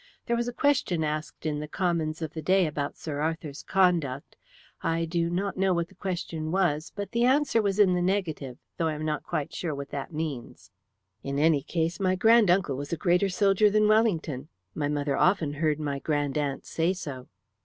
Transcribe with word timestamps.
There 0.25 0.35
was 0.35 0.47
a 0.47 0.51
question 0.51 1.03
asked 1.03 1.45
in 1.45 1.59
the 1.59 1.67
Commons 1.67 2.23
of 2.23 2.33
the 2.33 2.41
day 2.41 2.65
about 2.65 2.97
Sir 2.97 3.19
Arthur's 3.21 3.61
conduct. 3.61 4.35
I 4.81 5.05
do 5.05 5.29
not 5.29 5.57
know 5.57 5.75
what 5.75 5.89
the 5.89 5.93
question 5.93 6.51
was, 6.51 6.91
but 6.95 7.11
the 7.11 7.23
answer 7.23 7.61
was 7.61 7.77
in 7.77 7.93
the 7.93 8.01
negative, 8.01 8.57
though 8.77 8.87
I 8.87 8.95
am 8.95 9.05
not 9.05 9.21
quite 9.21 9.53
sure 9.53 9.75
what 9.75 9.89
that 9.91 10.11
means. 10.11 10.71
In 11.21 11.37
any 11.37 11.61
case, 11.61 11.99
my 11.99 12.15
grand 12.15 12.49
uncle 12.49 12.75
was 12.77 12.91
a 12.91 12.97
greater 12.97 13.29
soldier 13.29 13.69
than 13.69 13.87
Wellington. 13.87 14.47
My 14.73 14.87
mother 14.87 15.15
often 15.15 15.53
heard 15.53 15.79
my 15.79 15.99
grand 15.99 16.35
aunt 16.35 16.65
say 16.65 16.93
so." 16.93 17.27